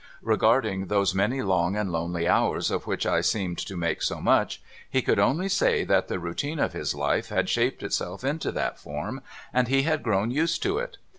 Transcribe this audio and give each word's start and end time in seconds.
Regarding 0.23 0.87
those 0.87 1.13
many 1.13 1.43
long 1.43 1.75
and 1.75 1.91
lonely 1.91 2.27
hours 2.27 2.71
of 2.71 2.87
which 2.87 3.05
I 3.05 3.21
seemed 3.21 3.59
to 3.59 3.77
make 3.77 4.01
so 4.01 4.19
much, 4.19 4.59
he 4.89 5.03
could 5.03 5.19
only 5.19 5.47
say 5.47 5.83
that 5.83 6.07
the 6.07 6.17
routine 6.17 6.57
of 6.57 6.73
his 6.73 6.95
life 6.95 7.29
had 7.29 7.47
shaped 7.49 7.83
itself 7.83 8.23
into 8.23 8.51
that 8.53 8.79
form, 8.79 9.21
and 9.53 9.67
he 9.67 9.83
had 9.83 10.01
grown 10.01 10.31
used 10.31 10.63
to 10.63 10.79
it. 10.79 10.97